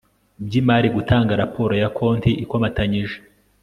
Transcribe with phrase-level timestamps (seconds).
[0.45, 3.17] by imari gutanga raporo ya konti ikomatanyije